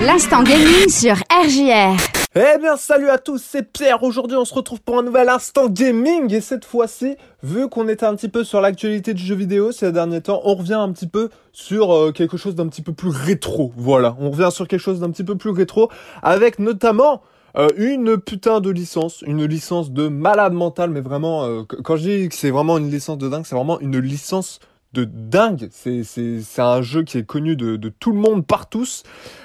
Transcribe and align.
L'instant 0.00 0.44
gaming 0.44 0.88
sur 0.88 1.16
RJR. 1.28 1.96
Eh 2.36 2.58
bien 2.60 2.76
salut 2.76 3.08
à 3.08 3.18
tous, 3.18 3.42
c'est 3.44 3.72
Pierre. 3.72 4.04
Aujourd'hui 4.04 4.36
on 4.36 4.44
se 4.44 4.54
retrouve 4.54 4.80
pour 4.80 4.96
un 4.96 5.02
nouvel 5.02 5.28
instant 5.28 5.68
gaming 5.68 6.32
et 6.32 6.40
cette 6.40 6.64
fois-ci, 6.64 7.16
vu 7.42 7.68
qu'on 7.68 7.88
était 7.88 8.06
un 8.06 8.14
petit 8.14 8.28
peu 8.28 8.44
sur 8.44 8.60
l'actualité 8.60 9.12
du 9.12 9.24
jeu 9.24 9.34
vidéo 9.34 9.72
ces 9.72 9.90
derniers 9.90 10.20
temps, 10.20 10.40
on 10.44 10.54
revient 10.54 10.74
un 10.74 10.92
petit 10.92 11.08
peu 11.08 11.30
sur 11.52 11.92
euh, 11.92 12.12
quelque 12.12 12.36
chose 12.36 12.54
d'un 12.54 12.68
petit 12.68 12.82
peu 12.82 12.92
plus 12.92 13.08
rétro. 13.08 13.72
Voilà, 13.76 14.16
on 14.20 14.30
revient 14.30 14.50
sur 14.52 14.68
quelque 14.68 14.78
chose 14.78 15.00
d'un 15.00 15.10
petit 15.10 15.24
peu 15.24 15.34
plus 15.34 15.50
rétro 15.50 15.90
avec 16.22 16.60
notamment 16.60 17.22
euh, 17.56 17.66
une 17.76 18.18
putain 18.18 18.60
de 18.60 18.70
licence, 18.70 19.24
une 19.26 19.44
licence 19.46 19.90
de 19.90 20.06
malade 20.06 20.52
mental, 20.52 20.90
mais 20.90 21.00
vraiment, 21.00 21.44
euh, 21.44 21.64
quand 21.64 21.96
je 21.96 22.08
dis 22.08 22.28
que 22.28 22.36
c'est 22.36 22.50
vraiment 22.50 22.78
une 22.78 22.88
licence 22.88 23.18
de 23.18 23.28
dingue, 23.28 23.44
c'est 23.44 23.56
vraiment 23.56 23.80
une 23.80 23.98
licence 23.98 24.60
de 24.94 25.04
dingue. 25.04 25.68
C'est, 25.70 26.02
c'est, 26.04 26.62
un 26.62 26.82
jeu 26.82 27.02
qui 27.02 27.18
est 27.18 27.24
connu 27.24 27.56
de, 27.56 27.76
tout 28.00 28.12
le 28.12 28.18
monde 28.18 28.46
par 28.46 28.68
tous. 28.68 29.02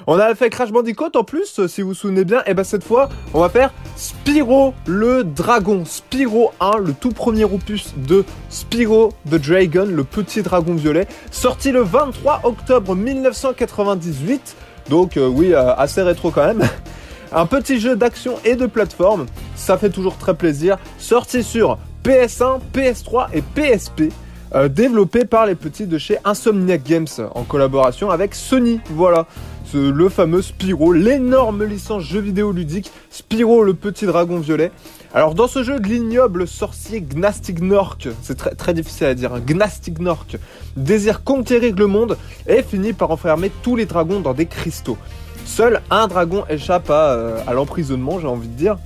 On 0.08 0.18
a 0.18 0.34
fait 0.36 0.50
Crash 0.50 0.72
Bandicoot 0.72 1.16
en 1.16 1.24
plus, 1.24 1.66
si 1.68 1.82
vous 1.82 1.90
vous 1.90 1.94
souvenez 1.94 2.24
bien. 2.24 2.44
Et 2.46 2.54
ben 2.54 2.64
cette 2.64 2.84
fois, 2.84 3.10
on 3.34 3.40
va 3.40 3.50
faire 3.50 3.74
Spyro 3.96 4.74
le 4.86 5.24
Dragon. 5.24 5.84
Spyro 5.86 6.52
1, 6.60 6.78
le 6.78 6.94
tout 6.94 7.12
premier 7.12 7.44
opus 7.44 7.94
de 7.98 8.24
Spyro 8.50 9.10
the 9.30 9.36
Dragon, 9.36 9.86
le 9.86 10.04
petit 10.04 10.42
dragon 10.42 10.76
violet. 10.76 11.08
Sorti 11.32 11.72
le 11.72 11.82
23 11.82 12.42
octobre 12.44 12.96
1998. 12.96 14.56
Donc 14.90 15.18
euh, 15.18 15.28
oui, 15.28 15.54
euh, 15.54 15.76
assez 15.76 16.02
rétro 16.02 16.32
quand 16.32 16.46
même. 16.46 16.64
Un 17.36 17.48
petit 17.48 17.80
jeu 17.80 17.96
d'action 17.96 18.36
et 18.46 18.56
de 18.56 18.68
plateforme, 18.68 19.26
ça 19.56 19.78
fait 19.78 19.90
toujours 19.90 20.18
très 20.18 20.36
plaisir. 20.36 20.78
Sorti 21.00 21.42
sur 21.44 21.80
PS1, 22.04 22.60
PS3 22.74 23.28
et 23.34 23.42
PSP. 23.42 24.14
Euh, 24.56 24.68
développé 24.68 25.26
par 25.26 25.48
les 25.48 25.56
petits 25.56 25.88
de 25.88 25.98
chez 25.98 26.18
Insomniac 26.26 26.84
Games 26.84 27.08
en 27.34 27.44
collaboration 27.44 28.12
avec 28.12 28.36
Sony. 28.36 28.80
Voilà, 28.92 29.26
le 29.74 30.10
fameux 30.10 30.44
Spyro, 30.44 30.94
l'énorme 30.94 31.64
licence 31.64 32.04
jeu 32.04 32.20
vidéo 32.20 32.52
ludique, 32.52 32.92
Spyro 33.10 33.64
le 33.64 33.74
petit 33.74 34.06
dragon 34.06 34.40
violet. 34.40 34.72
Alors 35.16 35.34
dans 35.34 35.48
ce 35.48 35.64
jeu, 35.64 35.78
l'ignoble 35.80 36.48
sorcier 36.48 37.02
Gnastignork, 37.02 38.10
c'est 38.22 38.56
très, 38.56 38.74
difficile 38.76 39.08
à 39.08 39.16
dire, 39.16 39.34
hein, 39.34 39.42
Gnastignork, 39.46 40.38
désire 40.78 41.24
conquérir 41.24 41.76
le 41.76 41.88
monde 41.88 42.18
et 42.48 42.62
finit 42.62 42.94
par 42.94 43.10
enfermer 43.10 43.52
tous 43.64 43.76
les 43.76 43.86
dragons 43.86 44.20
dans 44.20 44.36
des 44.36 44.46
cristaux. 44.46 44.98
Seul 45.46 45.82
un 45.90 46.08
dragon 46.08 46.46
échappe 46.48 46.92
à, 46.92 47.14
euh, 47.14 47.54
l'emprisonnement, 47.54 48.20
j'ai 48.20 48.28
envie 48.28 48.48
de 48.48 48.56
dire, 48.56 48.78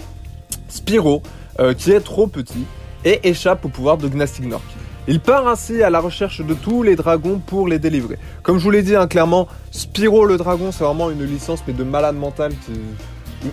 Spyro, 0.69 1.21
euh, 1.59 1.73
qui 1.73 1.91
est 1.91 1.99
trop 1.99 2.27
petit, 2.27 2.65
et 3.03 3.27
échappe 3.27 3.65
au 3.65 3.69
pouvoir 3.69 3.97
de 3.97 4.07
Gnastignork. 4.07 4.63
Il 5.08 5.22
part 5.22 5.47
ainsi 5.47 5.81
à 5.81 5.89
la 5.89 6.00
recherche 6.00 6.41
de 6.41 6.53
tous 6.53 6.83
les 6.83 6.97
dragons 6.97 7.39
pour 7.39 7.67
les 7.67 7.80
délivrer. 7.80 8.19
Comme 8.44 8.58
je 8.58 8.63
vous 8.63 8.72
l'ai 8.72 8.83
dit 8.83 8.95
hein, 8.95 9.08
clairement, 9.08 9.47
Spyro 9.72 10.25
le 10.25 10.38
dragon 10.38 10.72
c'est 10.72 10.83
vraiment 10.83 11.09
une 11.09 11.23
licence 11.23 11.64
mais 11.66 11.73
de 11.73 11.83
malade 11.83 12.16
mental 12.16 12.52
qui 12.66 12.73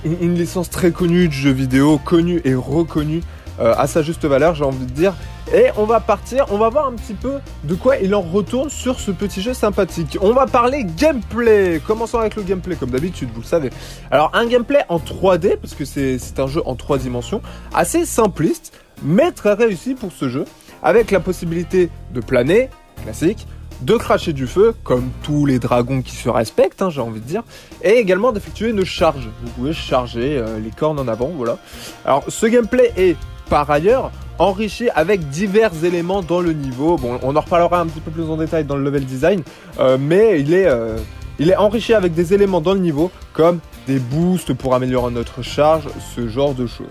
une 0.04 0.34
licence 0.34 0.70
très 0.70 0.90
connue 0.90 1.28
de 1.28 1.32
jeux 1.32 1.52
vidéo, 1.52 1.98
connue 1.98 2.40
et 2.44 2.54
reconnue 2.54 3.20
euh, 3.60 3.74
à 3.76 3.86
sa 3.86 4.02
juste 4.02 4.24
valeur, 4.24 4.54
j'ai 4.54 4.64
envie 4.64 4.84
de 4.86 4.90
dire. 4.90 5.14
Et 5.54 5.66
on 5.76 5.84
va 5.84 6.00
partir, 6.00 6.46
on 6.50 6.58
va 6.58 6.70
voir 6.70 6.86
un 6.88 6.92
petit 6.94 7.14
peu 7.14 7.34
de 7.64 7.74
quoi 7.74 7.98
il 7.98 8.14
en 8.14 8.20
retourne 8.20 8.70
sur 8.70 8.98
ce 8.98 9.10
petit 9.10 9.42
jeu 9.42 9.54
sympathique. 9.54 10.18
On 10.20 10.32
va 10.32 10.46
parler 10.46 10.84
gameplay. 10.84 11.80
Commençons 11.86 12.18
avec 12.18 12.34
le 12.34 12.42
gameplay, 12.42 12.74
comme 12.74 12.90
d'habitude, 12.90 13.28
vous 13.32 13.42
le 13.42 13.46
savez. 13.46 13.70
Alors, 14.10 14.30
un 14.34 14.46
gameplay 14.46 14.84
en 14.88 14.98
3D, 14.98 15.56
parce 15.58 15.74
que 15.74 15.84
c'est 15.84 16.18
un 16.38 16.46
jeu 16.46 16.62
en 16.64 16.74
3 16.74 16.98
dimensions, 16.98 17.42
assez 17.74 18.06
simpliste, 18.06 18.72
mais 19.02 19.30
très 19.30 19.52
réussi 19.52 19.94
pour 19.94 20.10
ce 20.10 20.28
jeu 20.28 20.46
avec 20.84 21.10
la 21.10 21.18
possibilité 21.18 21.90
de 22.12 22.20
planer, 22.20 22.68
classique, 23.02 23.48
de 23.80 23.96
cracher 23.96 24.32
du 24.32 24.46
feu, 24.46 24.74
comme 24.84 25.10
tous 25.22 25.46
les 25.46 25.58
dragons 25.58 26.02
qui 26.02 26.14
se 26.14 26.28
respectent, 26.28 26.82
hein, 26.82 26.90
j'ai 26.90 27.00
envie 27.00 27.20
de 27.20 27.26
dire, 27.26 27.42
et 27.82 27.94
également 27.94 28.30
d'effectuer 28.30 28.70
une 28.70 28.84
charge. 28.84 29.28
Vous 29.42 29.50
pouvez 29.50 29.72
charger 29.72 30.38
euh, 30.38 30.60
les 30.60 30.70
cornes 30.70 31.00
en 31.00 31.08
avant, 31.08 31.30
voilà. 31.34 31.58
Alors, 32.04 32.24
ce 32.28 32.46
gameplay 32.46 32.92
est, 32.96 33.16
par 33.50 33.68
ailleurs, 33.70 34.12
enrichi 34.38 34.88
avec 34.90 35.28
divers 35.28 35.84
éléments 35.84 36.22
dans 36.22 36.40
le 36.40 36.52
niveau. 36.52 36.96
Bon, 36.96 37.18
on 37.22 37.34
en 37.34 37.40
reparlera 37.40 37.80
un 37.80 37.86
petit 37.86 38.00
peu 38.00 38.10
plus 38.10 38.24
en 38.24 38.36
détail 38.36 38.64
dans 38.64 38.76
le 38.76 38.84
level 38.84 39.04
design, 39.04 39.42
euh, 39.80 39.98
mais 40.00 40.44
euh, 40.48 40.98
il 41.38 41.50
est 41.50 41.56
enrichi 41.56 41.94
avec 41.94 42.14
des 42.14 42.32
éléments 42.32 42.60
dans 42.60 42.74
le 42.74 42.80
niveau, 42.80 43.10
comme 43.32 43.58
des 43.86 43.98
boosts 43.98 44.54
pour 44.54 44.74
améliorer 44.74 45.12
notre 45.12 45.42
charge, 45.42 45.88
ce 46.14 46.28
genre 46.28 46.54
de 46.54 46.66
choses. 46.66 46.86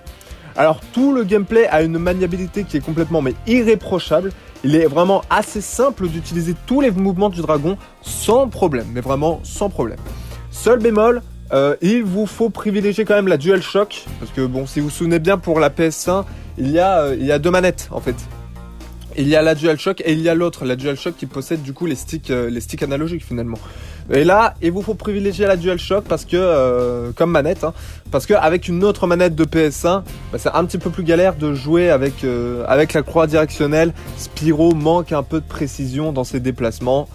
Alors 0.56 0.80
tout 0.94 1.14
le 1.14 1.24
gameplay 1.24 1.68
a 1.68 1.82
une 1.82 1.98
maniabilité 1.98 2.64
qui 2.64 2.78
est 2.78 2.86
complètement 2.86 3.22
mais 3.22 3.34
irréprochable. 3.48 4.32
Il 4.64 4.76
est 4.76 4.86
vraiment 4.86 5.22
assez 5.30 5.62
simple 5.62 6.08
d'utiliser 6.08 6.56
tous 6.66 6.82
les 6.82 6.92
mouvements 6.92 7.30
du 7.30 7.42
dragon 7.42 7.78
sans 8.02 8.48
problème, 8.48 8.88
mais 8.94 9.02
vraiment 9.02 9.40
sans 9.44 9.70
problème. 9.70 10.00
Seul 10.52 10.80
bémol, 10.80 11.22
euh, 11.52 11.76
il 11.82 12.04
vous 12.04 12.26
faut 12.26 12.50
privilégier 12.50 13.04
quand 13.04 13.16
même 13.16 13.28
la 13.28 13.38
DualShock, 13.38 14.06
parce 14.20 14.32
que 14.32 14.46
bon, 14.46 14.66
si 14.66 14.80
vous 14.80 14.88
vous 14.88 14.92
souvenez 14.92 15.20
bien, 15.20 15.38
pour 15.38 15.60
la 15.60 15.70
PS1, 15.70 16.24
il 16.58 16.72
y 16.72 16.80
a, 16.80 17.00
euh, 17.00 17.16
il 17.20 17.26
y 17.26 17.32
a 17.32 17.40
deux 17.40 17.52
manettes 17.52 17.90
en 17.92 18.00
fait. 18.00 18.16
Il 19.16 19.28
y 19.28 19.36
a 19.36 19.44
la 19.44 19.54
DualShock 19.54 20.02
et 20.02 20.14
il 20.14 20.22
y 20.22 20.30
a 20.30 20.34
l'autre, 20.34 20.66
la 20.66 20.76
DualShock 20.76 21.16
qui 21.16 21.28
possède 21.28 21.62
du 21.62 21.74
coup 21.74 21.86
les 21.86 21.96
sticks, 21.96 22.32
euh, 22.32 22.50
les 22.50 22.62
sticks 22.62 22.82
analogiques 22.82 23.24
finalement. 23.24 23.60
Et 24.12 24.24
là, 24.24 24.56
il 24.62 24.72
vous 24.72 24.82
faut 24.82 24.96
privilégier 24.96 25.46
la 25.46 25.56
DualShock 25.56 26.06
parce 26.06 26.26
que, 26.26 26.36
euh, 26.36 27.12
comme 27.16 27.30
manette, 27.30 27.64
hein, 27.64 27.74
parce 28.12 28.26
que 28.26 28.34
avec 28.34 28.68
une 28.68 28.84
autre 28.84 29.06
manette 29.06 29.36
de 29.36 29.44
PS1, 29.46 30.04
bah, 30.32 30.40
c'est 30.40 30.50
un 30.50 30.66
petit 30.66 30.80
peu 30.80 30.90
plus 30.90 31.04
galère 31.04 31.36
de 31.36 31.54
jouer 31.54 31.92
avec 31.92 32.24
euh, 32.24 32.66
avec 32.68 32.94
la 32.94 33.04
croix 33.04 33.28
directionnelle. 33.28 33.94
Spyro 34.18 34.74
manque 34.74 35.12
un 35.12 35.24
peu 35.24 35.40
de 35.40 35.46
précision 35.46 36.12
dans 36.12 36.24
ses 36.24 36.40
déplacements. 36.40 37.08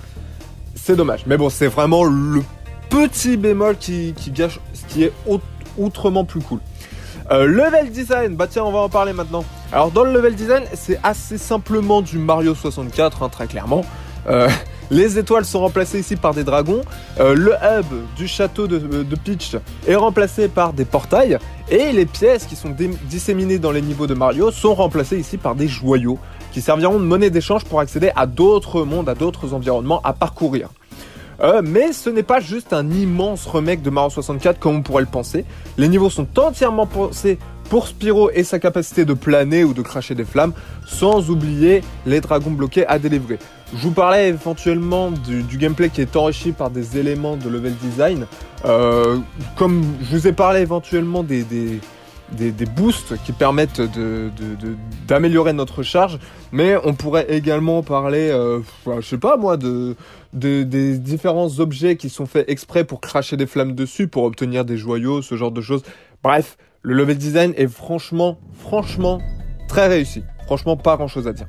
C'est 0.76 0.94
dommage, 0.94 1.25
mais 1.26 1.36
bon, 1.36 1.50
c'est 1.50 1.66
vraiment 1.66 2.04
le 2.04 2.42
petit 2.91 3.36
bémol 3.36 3.76
qui, 3.76 4.15
qui 4.16 4.30
gâche, 4.30 4.60
ce 4.72 4.84
qui 4.92 5.03
est 5.03 5.12
outrement 5.76 6.25
plus 6.25 6.41
cool. 6.41 6.60
Level 7.30 7.91
design, 7.91 8.36
bah 8.36 8.47
tiens, 8.48 8.65
on 8.65 8.72
va 8.72 8.78
en 8.78 8.88
parler 8.88 9.12
maintenant. 9.12 9.44
Alors 9.71 9.91
dans 9.91 10.05
le 10.05 10.12
level 10.12 10.34
design, 10.34 10.65
c'est 10.73 10.99
assez 11.03 11.37
simplement 11.37 12.01
du 12.01 12.19
Mario 12.19 12.55
64, 12.55 13.23
hein, 13.23 13.29
très 13.29 13.47
clairement. 13.47 13.84
Euh, 14.29 14.49
les 14.91 15.19
étoiles 15.19 15.45
sont 15.45 15.61
remplacées 15.61 16.01
ici 16.01 16.17
par 16.17 16.33
des 16.33 16.43
dragons. 16.43 16.81
Euh, 17.21 17.34
le 17.34 17.53
hub 17.53 17.87
du 18.17 18.27
château 18.27 18.67
de, 18.67 18.78
Peach 19.17 19.57
est 19.87 19.95
remplacé 19.95 20.49
par 20.49 20.73
des 20.73 20.87
portails. 20.87 21.39
Et 21.71 21.93
les 21.93 22.07
pièces 22.07 22.47
qui 22.47 22.57
sont 22.57 22.75
disséminées 23.05 23.59
dans 23.59 23.71
les 23.71 23.83
niveaux 23.83 24.07
de 24.07 24.15
Mario 24.15 24.51
sont 24.51 24.75
remplacées 24.75 25.19
ici 25.19 25.37
par 25.37 25.55
des 25.55 25.69
joyaux 25.69 26.19
qui 26.51 26.62
serviront 26.62 26.99
de 26.99 27.05
monnaie 27.05 27.28
d'échange 27.28 27.65
pour 27.65 27.81
accéder 27.81 28.11
à 28.17 28.25
d'autres 28.25 28.84
mondes, 28.84 29.11
à 29.11 29.15
d'autres 29.15 29.53
environnements 29.53 30.01
à 30.03 30.15
parcourir. 30.15 30.71
Euh, 31.41 31.61
mais 31.62 31.93
ce 31.93 32.11
n'est 32.11 32.23
pas 32.23 32.41
juste 32.41 32.73
un 32.73 32.91
immense 32.91 33.47
remake 33.47 33.83
de 33.83 33.91
Mario 33.91 34.11
64 34.11 34.59
comme 34.59 34.77
on 34.77 34.83
pourrait 34.83 35.03
le 35.03 35.09
penser. 35.09 35.45
Les 35.77 35.89
niveaux 35.89 36.11
sont 36.11 36.27
entièrement 36.39 36.87
pensés 36.87 37.39
pour 37.69 37.87
Spyro 37.87 38.31
et 38.31 38.45
sa 38.45 38.59
capacité 38.59 39.05
de 39.05 39.15
planer 39.15 39.65
ou 39.65 39.75
de 39.75 39.83
cracher 39.83 40.15
des 40.15 40.25
flammes, 40.25 40.53
sans 40.87 41.31
oublier 41.31 41.83
les 42.06 42.21
dragons 42.21 42.51
bloqués 42.51 42.87
à 42.87 42.99
délivrer. 42.99 43.39
Je 43.75 43.83
vous 43.83 43.91
parlais 43.91 44.29
éventuellement 44.29 45.11
du, 45.11 45.59
gameplay 45.59 45.91
qui 45.91 46.01
est 46.01 46.17
enrichi 46.17 46.53
par 46.53 46.71
des 46.71 46.97
éléments 46.99 47.37
de 47.37 47.49
level 47.49 47.75
design. 47.77 48.27
Euh, 48.65 49.19
comme 49.57 49.84
je 50.03 50.17
vous 50.17 50.27
ai 50.27 50.33
parlé 50.33 50.61
éventuellement 50.61 51.23
des, 51.23 51.45
des, 51.45 51.81
des, 52.33 52.67
boosts 52.67 53.15
qui 53.25 53.33
permettent 53.33 53.83
d'améliorer 55.07 55.53
de, 55.53 55.57
de, 55.57 55.59
notre 55.59 55.83
charge, 55.83 56.19
mais 56.51 56.77
on 56.84 56.95
pourrait 56.95 57.27
également 57.28 57.83
parler, 57.83 58.31
euh, 58.31 58.61
je 58.87 59.07
sais 59.07 59.19
pas 59.19 59.37
moi, 59.37 59.59
de, 59.59 59.95
des 60.33 60.99
différents 60.99 61.61
objets 61.61 61.97
qui 61.97 62.09
sont 62.09 62.27
faits 62.27 62.49
exprès 62.49 62.84
pour 62.84 63.03
cracher 63.03 63.37
des 63.37 63.47
flammes 63.47 63.75
dessus, 63.75 64.09
pour 64.09 64.25
obtenir 64.25 64.65
des 64.65 64.78
joyaux, 64.78 65.21
ce 65.21 65.37
genre 65.37 65.53
de 65.53 65.61
choses. 65.61 65.83
Bref, 66.23 66.57
le 66.83 66.94
level 66.94 67.19
design 67.19 67.53
est 67.56 67.69
franchement, 67.69 68.39
franchement 68.55 69.21
très 69.69 69.89
réussi. 69.89 70.22
Franchement, 70.47 70.77
pas 70.77 70.97
grand 70.97 71.09
chose 71.09 71.28
à 71.28 71.33
dire. 71.33 71.47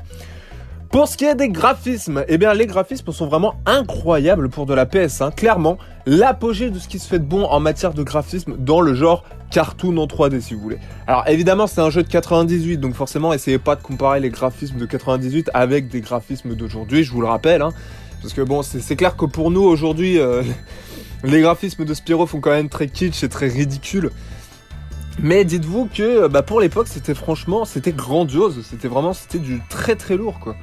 Pour 0.92 1.08
ce 1.08 1.18
qui 1.18 1.26
est 1.26 1.36
des 1.36 1.50
graphismes, 1.50 2.26
eh 2.28 2.40
bien 2.40 2.52
les 2.56 2.66
graphismes 2.66 3.12
sont 3.12 3.28
vraiment 3.28 3.56
incroyables 3.68 4.50
pour 4.50 4.66
de 4.66 4.74
la 4.74 4.86
PS1. 4.86 5.36
Clairement, 5.36 5.78
l'apogée 6.08 6.72
de 6.72 6.80
ce 6.80 6.88
qui 6.88 6.98
se 6.98 7.08
fait 7.08 7.20
de 7.20 7.26
bon 7.26 7.46
en 7.46 7.60
matière 7.60 7.94
de 7.94 8.02
graphisme 8.02 8.58
dans 8.58 8.82
le 8.82 8.96
genre 8.96 9.24
cartoon 9.52 9.98
en 9.98 10.08
3D 10.08 10.42
si 10.42 10.56
vous 10.56 10.62
voulez. 10.62 10.80
Alors 11.06 11.28
évidemment 11.28 11.68
c'est 11.68 11.82
un 11.82 11.92
jeu 11.92 12.02
de 12.02 12.08
98 12.08 12.78
donc 12.78 12.96
forcément 12.96 13.34
essayez 13.34 13.60
pas 13.60 13.76
de 13.76 13.82
comparer 13.82 14.20
les 14.20 14.30
graphismes 14.30 14.78
de 14.78 14.86
98 14.86 15.52
avec 15.54 15.90
des 15.90 16.02
graphismes 16.02 16.56
d'aujourd'hui, 16.56 17.04
je 17.04 17.12
vous 17.12 17.22
le 17.22 17.28
rappelle. 17.28 17.62
Hein, 17.62 17.72
parce 18.24 18.34
que 18.34 18.42
bon 18.42 18.64
c'est 18.64 18.96
clair 18.96 19.16
que 19.16 19.26
pour 19.26 19.52
nous 19.52 19.62
aujourd'hui 19.62 20.18
euh, 20.18 20.42
les 21.24 21.42
graphismes 21.42 21.86
de 21.86 21.94
Spyro 21.94 22.26
font 22.26 22.40
quand 22.40 22.52
même 22.52 22.70
très 22.70 22.88
kitsch 22.88 23.24
et 23.24 23.30
très 23.30 23.48
ridicule. 23.48 24.10
Mais 25.22 25.44
dites-vous 25.44 25.90
que 25.94 26.28
bah, 26.28 26.44
pour 26.44 26.62
l'époque, 26.62 26.88
c'était 26.88 27.14
franchement, 27.14 27.66
c'était 27.66 27.92
grandiose. 27.92 28.66
C'était 28.70 28.88
vraiment, 28.88 29.14
c'était 29.14 29.40
du 29.40 29.62
très 29.70 29.96
très 29.96 30.16
lourd 30.16 30.40
quoi. 30.40 30.56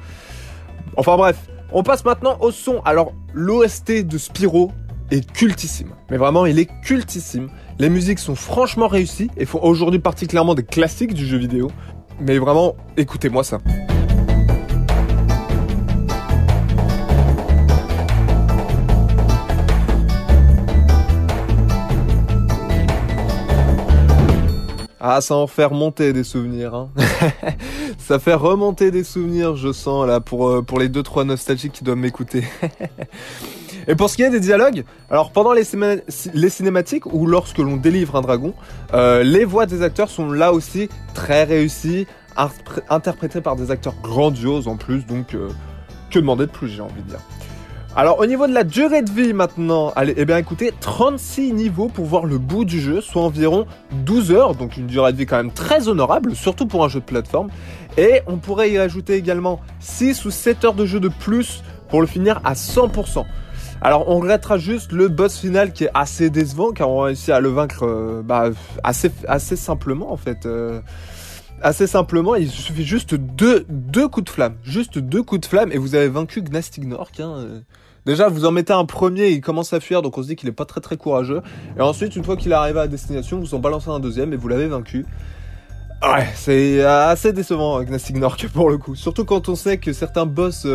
Enfin 0.95 1.15
bref, 1.15 1.37
on 1.71 1.83
passe 1.83 2.03
maintenant 2.03 2.37
au 2.39 2.51
son. 2.51 2.81
Alors 2.83 3.13
l'OST 3.33 4.07
de 4.07 4.17
Spyro 4.17 4.71
est 5.11 5.31
cultissime. 5.31 5.93
Mais 6.09 6.17
vraiment, 6.17 6.45
il 6.45 6.59
est 6.59 6.69
cultissime. 6.81 7.49
Les 7.79 7.89
musiques 7.89 8.19
sont 8.19 8.35
franchement 8.35 8.87
réussies 8.87 9.29
et 9.37 9.45
font 9.45 9.59
aujourd'hui 9.61 9.99
particulièrement 9.99 10.55
des 10.55 10.63
classiques 10.63 11.13
du 11.13 11.25
jeu 11.25 11.37
vidéo. 11.37 11.69
Mais 12.19 12.39
vraiment, 12.39 12.75
écoutez-moi 12.97 13.43
ça. 13.43 13.59
Ah, 25.09 25.21
ça 25.21 25.35
en 25.35 25.47
fait 25.47 25.63
remonter 25.63 26.11
des 26.11 26.25
souvenirs. 26.25 26.75
Hein. 26.75 26.89
ça 27.97 28.19
fait 28.19 28.33
remonter 28.33 28.91
des 28.91 29.05
souvenirs, 29.05 29.55
je 29.55 29.71
sens 29.71 30.05
là 30.05 30.19
pour 30.19 30.49
euh, 30.49 30.61
pour 30.61 30.79
les 30.79 30.89
deux 30.89 31.01
trois 31.01 31.23
nostalgiques 31.23 31.71
qui 31.71 31.85
doivent 31.85 31.97
m'écouter. 31.97 32.43
Et 33.87 33.95
pour 33.95 34.09
ce 34.09 34.17
qui 34.17 34.23
est 34.23 34.29
des 34.29 34.41
dialogues, 34.41 34.83
alors 35.09 35.31
pendant 35.31 35.53
les, 35.53 35.63
les 36.33 36.49
cinématiques 36.49 37.05
ou 37.05 37.25
lorsque 37.25 37.59
l'on 37.59 37.77
délivre 37.77 38.17
un 38.17 38.21
dragon, 38.21 38.53
euh, 38.93 39.23
les 39.23 39.45
voix 39.45 39.65
des 39.65 39.81
acteurs 39.81 40.09
sont 40.09 40.29
là 40.29 40.51
aussi 40.51 40.89
très 41.13 41.45
réussies, 41.45 42.05
interprétées 42.89 43.39
par 43.39 43.55
des 43.55 43.71
acteurs 43.71 43.95
grandioses 44.03 44.67
en 44.67 44.75
plus, 44.75 45.05
donc 45.05 45.35
euh, 45.35 45.47
que 46.11 46.19
demander 46.19 46.47
de 46.47 46.51
plus 46.51 46.67
j'ai 46.67 46.81
envie 46.81 47.01
de 47.01 47.07
dire. 47.07 47.21
Alors 47.97 48.19
au 48.19 48.27
niveau 48.27 48.45
de 48.45 48.53
la 48.53 48.63
durée 48.63 49.01
de 49.01 49.09
vie 49.09 49.33
maintenant, 49.33 49.91
allez, 49.95 50.13
eh 50.17 50.25
bien 50.25 50.37
écoutez, 50.37 50.71
36 50.81 51.51
niveaux 51.51 51.87
pour 51.87 52.05
voir 52.05 52.27
le 52.27 52.37
bout 52.37 52.63
du 52.63 52.79
jeu, 52.79 53.01
soit 53.01 53.23
environ 53.23 53.65
12 54.05 54.31
heures, 54.33 54.53
donc 54.53 54.77
une 54.77 54.85
durée 54.85 55.13
de 55.13 55.17
vie 55.17 55.25
quand 55.25 55.37
même 55.37 55.51
très 55.51 55.87
honorable, 55.87 56.35
surtout 56.35 56.67
pour 56.67 56.85
un 56.85 56.89
jeu 56.89 56.99
de 56.99 57.05
plateforme. 57.05 57.49
Et 57.97 58.21
on 58.27 58.37
pourrait 58.37 58.69
y 58.69 58.77
ajouter 58.77 59.15
également 59.15 59.61
6 59.79 60.25
ou 60.25 60.29
7 60.29 60.65
heures 60.65 60.73
de 60.75 60.85
jeu 60.85 60.99
de 60.99 61.07
plus 61.07 61.63
pour 61.89 61.99
le 62.01 62.05
finir 62.05 62.39
à 62.43 62.53
100%. 62.53 63.25
Alors 63.81 64.07
on 64.07 64.19
regrettera 64.19 64.59
juste 64.59 64.91
le 64.91 65.07
boss 65.07 65.39
final 65.39 65.73
qui 65.73 65.85
est 65.85 65.91
assez 65.95 66.29
décevant 66.29 66.73
car 66.73 66.91
on 66.91 66.99
réussit 66.99 67.29
à 67.31 67.39
le 67.39 67.49
vaincre 67.49 67.83
euh, 67.83 68.21
bah, 68.23 68.51
assez, 68.83 69.09
assez 69.27 69.55
simplement 69.55 70.11
en 70.11 70.17
fait. 70.17 70.45
Euh, 70.45 70.81
assez 71.61 71.87
simplement, 71.87 72.35
il 72.35 72.49
suffit 72.49 72.85
juste 72.85 73.15
deux, 73.15 73.65
deux 73.69 74.07
coups 74.07 74.25
de 74.25 74.29
flamme. 74.29 74.55
Juste 74.63 74.99
deux 74.99 75.23
coups 75.23 75.41
de 75.41 75.45
flamme 75.45 75.71
et 75.71 75.77
vous 75.77 75.95
avez 75.95 76.07
vaincu 76.07 76.41
Gnastignork. 76.41 77.19
Hein. 77.19 77.33
Euh. 77.37 77.59
Déjà, 78.05 78.29
vous 78.29 78.45
en 78.45 78.51
mettez 78.51 78.73
un 78.73 78.85
premier, 78.85 79.29
il 79.29 79.41
commence 79.41 79.73
à 79.73 79.79
fuir, 79.79 80.01
donc 80.01 80.17
on 80.17 80.23
se 80.23 80.27
dit 80.27 80.35
qu'il 80.35 80.47
est 80.47 80.53
pas 80.53 80.65
très 80.65 80.79
très 80.79 80.95
courageux. 80.95 81.41
Et 81.77 81.81
ensuite, 81.81 82.15
une 82.15 82.23
fois 82.23 82.37
qu'il 82.37 82.51
est 82.51 82.55
arrivé 82.55 82.79
à 82.79 82.87
destination, 82.87 83.39
vous 83.39 83.53
en 83.53 83.59
balancez 83.59 83.89
un 83.89 83.99
deuxième 83.99 84.31
et 84.31 84.37
vous 84.37 84.47
l'avez 84.47 84.67
vaincu. 84.67 85.05
Ouais, 86.03 86.27
c'est 86.35 86.83
assez 86.83 87.33
décevant 87.33 87.83
Gnastignork 87.83 88.47
pour 88.53 88.69
le 88.69 88.77
coup. 88.77 88.95
Surtout 88.95 89.25
quand 89.25 89.49
on 89.49 89.55
sait 89.55 89.77
que 89.77 89.91
certains 89.93 90.25
boss 90.25 90.65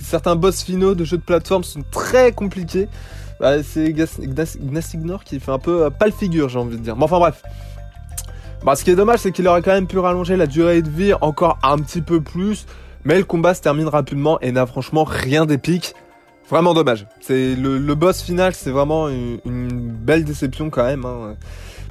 certains 0.00 0.36
boss 0.36 0.62
finaux 0.62 0.94
de 0.94 1.04
jeux 1.04 1.18
de 1.18 1.22
plateforme 1.22 1.64
sont 1.64 1.82
très 1.90 2.32
compliqués. 2.32 2.88
Bah, 3.40 3.62
c'est 3.62 3.92
Gnastignor 3.92 5.22
qui 5.22 5.38
fait 5.38 5.52
un 5.52 5.58
peu 5.58 5.84
euh, 5.84 5.90
pas 5.90 6.06
le 6.06 6.12
figure, 6.12 6.48
j'ai 6.48 6.58
envie 6.58 6.76
de 6.76 6.82
dire. 6.82 6.96
Mais 6.96 7.04
enfin 7.04 7.18
bref. 7.18 7.42
Bah, 8.64 8.74
ce 8.74 8.84
qui 8.84 8.90
est 8.90 8.96
dommage, 8.96 9.20
c'est 9.20 9.32
qu'il 9.32 9.46
aurait 9.48 9.62
quand 9.62 9.72
même 9.72 9.86
pu 9.86 9.98
rallonger 9.98 10.36
la 10.36 10.46
durée 10.46 10.82
de 10.82 10.90
vie 10.90 11.12
encore 11.20 11.58
un 11.62 11.78
petit 11.78 12.00
peu 12.00 12.20
plus. 12.20 12.66
Mais 13.04 13.16
le 13.16 13.24
combat 13.24 13.54
se 13.54 13.62
termine 13.62 13.88
rapidement 13.88 14.40
et 14.40 14.52
n'a 14.52 14.66
franchement 14.66 15.04
rien 15.04 15.46
d'épique. 15.46 15.94
Vraiment 16.50 16.74
dommage. 16.74 17.06
C'est 17.20 17.54
le, 17.54 17.94
boss 17.94 18.22
final, 18.22 18.54
c'est 18.54 18.70
vraiment 18.70 19.08
une, 19.08 19.38
belle 19.44 20.24
déception 20.24 20.70
quand 20.70 20.84
même. 20.84 21.04
Hein. 21.04 21.36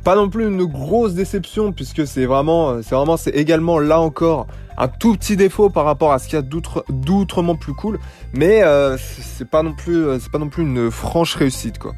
Pas 0.03 0.15
non 0.15 0.29
plus 0.29 0.47
une 0.47 0.65
grosse 0.65 1.13
déception 1.13 1.71
puisque 1.71 2.05
c'est 2.07 2.25
vraiment, 2.25 2.81
c'est 2.81 2.95
vraiment, 2.95 3.17
c'est 3.17 3.31
également 3.31 3.79
là 3.79 3.99
encore 3.99 4.47
un 4.77 4.87
tout 4.87 5.15
petit 5.15 5.35
défaut 5.35 5.69
par 5.69 5.85
rapport 5.85 6.11
à 6.11 6.19
ce 6.19 6.27
qu'il 6.27 6.35
y 6.35 6.41
a 6.41 6.45
d'outrement 6.89 7.55
plus 7.55 7.73
cool, 7.73 7.99
mais 8.33 8.63
euh, 8.63 8.95
c'est 8.97 9.49
pas 9.49 9.63
non 9.63 9.73
plus, 9.73 10.05
euh, 10.05 10.19
c'est 10.19 10.31
pas 10.31 10.37
non 10.37 10.49
plus 10.49 10.63
une 10.63 10.91
franche 10.91 11.35
réussite 11.35 11.79
quoi. 11.79 11.93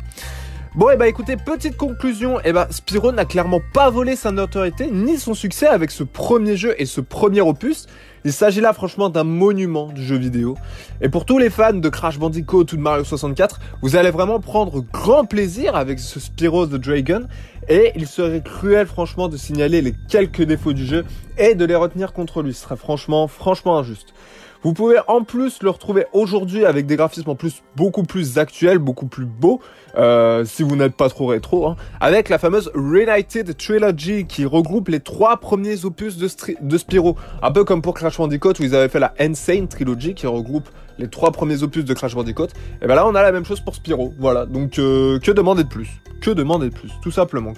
Bon 0.75 0.89
et 0.89 0.93
eh 0.93 0.97
bah 0.97 1.05
ben, 1.05 1.09
écoutez, 1.09 1.35
petite 1.35 1.77
conclusion, 1.77 2.39
et 2.39 2.43
eh 2.45 2.53
bah 2.53 2.65
ben, 2.65 2.71
Spyro 2.71 3.11
n'a 3.11 3.25
clairement 3.25 3.59
pas 3.73 3.89
volé 3.89 4.15
sa 4.15 4.29
notoriété 4.29 4.91
ni 4.91 5.17
son 5.17 5.33
succès 5.33 5.65
avec 5.65 5.89
ce 5.89 6.03
premier 6.03 6.57
jeu 6.57 6.75
et 6.77 6.85
ce 6.85 7.01
premier 7.01 7.41
opus. 7.41 7.87
Il 8.23 8.31
s'agit 8.31 8.61
là 8.61 8.71
franchement 8.71 9.09
d'un 9.09 9.23
monument 9.23 9.87
du 9.87 10.03
jeu 10.03 10.15
vidéo. 10.15 10.55
Et 11.01 11.09
pour 11.09 11.25
tous 11.25 11.39
les 11.39 11.49
fans 11.49 11.73
de 11.73 11.89
Crash 11.89 12.19
Bandicoot 12.19 12.71
ou 12.71 12.77
de 12.77 12.81
Mario 12.81 13.03
64, 13.03 13.59
vous 13.81 13.95
allez 13.95 14.11
vraiment 14.11 14.39
prendre 14.39 14.83
grand 14.93 15.25
plaisir 15.25 15.75
avec 15.75 15.97
ce 15.97 16.19
Spyro 16.19 16.67
the 16.67 16.75
Dragon. 16.75 17.23
Et 17.67 17.91
il 17.95 18.05
serait 18.05 18.43
cruel 18.43 18.85
franchement 18.85 19.27
de 19.27 19.37
signaler 19.37 19.81
les 19.81 19.95
quelques 20.07 20.43
défauts 20.43 20.73
du 20.73 20.85
jeu 20.85 21.03
et 21.39 21.55
de 21.55 21.65
les 21.65 21.75
retenir 21.75 22.13
contre 22.13 22.43
lui. 22.43 22.53
Ce 22.53 22.61
serait 22.61 22.77
franchement, 22.77 23.27
franchement 23.27 23.79
injuste. 23.79 24.13
Vous 24.61 24.73
pouvez 24.73 24.97
en 25.07 25.23
plus 25.23 25.63
le 25.63 25.69
retrouver 25.69 26.05
aujourd'hui 26.11 26.65
avec 26.65 26.85
des 26.85 26.97
graphismes 26.97 27.29
en 27.29 27.35
plus 27.35 27.63
beaucoup 27.77 28.03
plus 28.03 28.37
actuels, 28.37 28.77
beaucoup 28.77 29.07
plus 29.07 29.25
beaux, 29.25 29.61
euh, 29.95 30.43
si 30.43 30.63
vous 30.63 30.75
n'êtes 30.75 30.95
pas 30.95 31.07
trop 31.07 31.27
rétro, 31.27 31.65
hein, 31.65 31.77
avec 32.01 32.27
la 32.27 32.37
fameuse 32.37 32.69
Reunited 32.75 33.55
Trilogy 33.55 34.25
qui 34.25 34.43
regroupe 34.43 34.89
les 34.89 34.99
trois 34.99 35.37
premiers 35.37 35.85
opus 35.85 36.17
de, 36.17 36.27
de 36.59 36.77
Spyro. 36.77 37.15
Un 37.41 37.51
peu 37.51 37.63
comme 37.63 37.81
pour 37.81 37.93
Crash 37.93 38.17
Bandicoot 38.17 38.53
où 38.59 38.63
ils 38.63 38.75
avaient 38.75 38.89
fait 38.89 38.99
la 38.99 39.13
Insane 39.17 39.69
Trilogy 39.69 40.13
qui 40.13 40.27
regroupe 40.27 40.67
les 40.97 41.07
trois 41.07 41.31
premiers 41.31 41.63
opus 41.63 41.85
de 41.85 41.93
Crash 41.93 42.13
Bandicoot. 42.13 42.47
Et 42.81 42.87
ben 42.87 42.95
là 42.95 43.07
on 43.07 43.15
a 43.15 43.21
la 43.21 43.31
même 43.31 43.45
chose 43.45 43.61
pour 43.61 43.75
Spyro. 43.75 44.13
Voilà, 44.19 44.45
donc 44.45 44.77
euh, 44.77 45.19
que 45.19 45.31
demander 45.31 45.63
de 45.63 45.69
plus? 45.69 45.89
Que 46.19 46.31
demander 46.31 46.69
de 46.69 46.75
plus, 46.75 46.91
tout 47.01 47.11
simplement. 47.11 47.53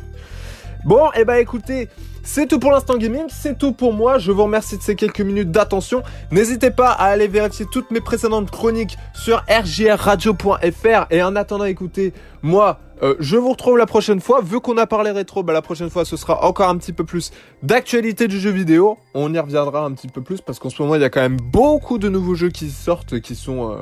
Bon, 0.84 1.08
et 1.08 1.20
eh 1.22 1.26
bah 1.26 1.34
ben, 1.34 1.40
écoutez, 1.42 1.90
c'est 2.24 2.48
tout 2.48 2.58
pour 2.58 2.72
l'instant 2.72 2.98
gaming, 2.98 3.26
c'est 3.30 3.58
tout 3.58 3.72
pour 3.72 3.94
moi. 3.94 4.18
Je 4.18 4.32
vous 4.32 4.44
remercie 4.44 4.78
de 4.78 4.82
ces 4.82 4.96
quelques 4.96 5.22
minutes 5.22 5.52
d'attention. 5.52 6.02
N'hésitez 6.32 6.72
pas 6.72 6.90
à 6.90 7.06
aller 7.06 7.28
vérifier 7.28 7.68
toutes 7.72 7.92
mes 7.92 8.02
précédentes 8.02 8.50
chroniques 8.50 8.98
sur 9.14 9.44
rgrradio.fr. 9.48 11.06
Et 11.12 11.22
en 11.22 11.36
attendant, 11.36 11.66
écoutez, 11.66 12.14
moi, 12.42 12.80
euh, 13.04 13.16
je 13.20 13.38
vous 13.38 13.52
retrouve 13.52 13.78
la 13.78 13.86
prochaine 13.86 14.20
fois. 14.20 14.42
Vu 14.42 14.60
qu'on 14.60 14.78
a 14.78 14.88
parlé 14.88 15.12
rétro, 15.12 15.44
bah, 15.44 15.54
la 15.54 15.62
prochaine 15.62 15.92
fois, 15.92 16.04
ce 16.04 16.18
sera 16.18 16.44
encore 16.46 16.70
un 16.70 16.78
petit 16.78 16.94
peu 16.94 17.04
plus 17.04 17.32
d'actualité 17.62 18.28
du 18.28 18.40
jeu 18.40 18.50
vidéo. 18.50 18.98
On 19.14 19.32
y 19.34 19.40
reviendra 19.40 19.86
un 19.86 19.92
petit 19.92 20.08
peu 20.08 20.22
plus 20.22 20.42
parce 20.42 20.58
qu'en 20.58 20.70
ce 20.70 20.82
moment, 20.82 20.96
il 20.96 21.02
y 21.02 21.06
a 21.06 21.10
quand 21.10 21.22
même 21.22 21.38
beaucoup 21.38 22.00
de 22.00 22.10
nouveaux 22.10 22.36
jeux 22.36 22.50
qui 22.50 22.70
sortent, 22.70 23.20
qui 23.20 23.36
sont, 23.36 23.72
euh, 23.72 23.76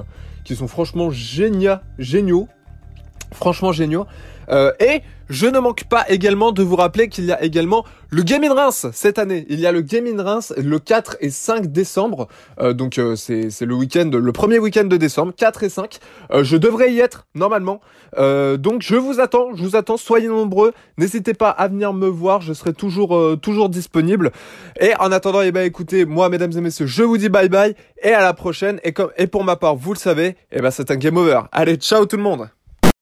qui 0.43 0.55
sont 0.55 0.67
franchement 0.67 1.11
géniaux, 1.11 1.75
géniaux, 1.97 2.47
franchement 3.31 3.71
géniaux. 3.71 4.05
Euh, 4.51 4.71
et 4.79 5.01
je 5.29 5.45
ne 5.45 5.59
manque 5.59 5.83
pas 5.83 6.09
également 6.09 6.51
de 6.51 6.63
vous 6.63 6.75
rappeler 6.75 7.07
qu'il 7.07 7.25
y 7.25 7.31
a 7.31 7.43
également 7.43 7.85
le 8.09 8.23
Game 8.23 8.43
in 8.43 8.53
Reims 8.53 8.87
cette 8.93 9.19
année. 9.19 9.45
Il 9.49 9.59
y 9.59 9.67
a 9.67 9.71
le 9.71 9.81
Game 9.81 10.07
in 10.07 10.21
Reims 10.23 10.53
le 10.57 10.79
4 10.79 11.17
et 11.19 11.29
5 11.29 11.67
décembre. 11.71 12.27
Euh, 12.59 12.73
donc 12.73 12.97
euh, 12.97 13.15
c'est 13.15 13.61
le 13.61 13.75
week-end, 13.75 14.09
le 14.11 14.31
premier 14.31 14.57
week-end 14.57 14.85
de 14.85 14.97
décembre, 14.97 15.33
4 15.35 15.63
et 15.63 15.69
5. 15.69 15.99
je 16.41 16.57
devrais 16.57 16.91
y 16.93 16.99
être 16.99 17.27
normalement. 17.35 17.81
donc 18.17 18.81
je 18.81 18.95
vous 18.95 19.19
attends, 19.19 19.55
je 19.55 19.63
vous 19.63 19.75
attends. 19.75 19.97
Soyez 19.97 20.27
nombreux. 20.27 20.73
N'hésitez 20.97 21.33
pas 21.33 21.49
à 21.49 21.67
venir 21.67 21.93
me 21.93 22.07
voir. 22.07 22.41
Je 22.41 22.53
serai 22.53 22.73
toujours 22.73 23.39
toujours 23.39 23.69
disponible. 23.69 24.31
Et 24.79 24.93
en 24.99 25.11
attendant, 25.11 25.41
eh 25.41 25.51
ben 25.51 25.61
écoutez, 25.61 26.05
moi 26.05 26.29
mesdames 26.29 26.51
et 26.57 26.61
messieurs, 26.61 26.87
je 26.87 27.03
vous 27.03 27.17
dis 27.17 27.29
bye 27.29 27.49
bye 27.49 27.75
et 28.01 28.13
à 28.13 28.21
la 28.21 28.33
prochaine. 28.33 28.79
Et 28.83 28.93
comme 28.93 29.11
et 29.17 29.27
pour 29.27 29.43
ma 29.43 29.55
part, 29.55 29.75
vous 29.75 29.93
le 29.93 29.99
savez, 29.99 30.35
eh 30.51 30.61
ben 30.61 30.71
c'est 30.71 30.89
un 30.89 30.95
game 30.95 31.17
over. 31.17 31.41
Allez, 31.51 31.75
ciao 31.75 32.05
tout 32.05 32.17
le 32.17 32.23
monde. 32.23 32.49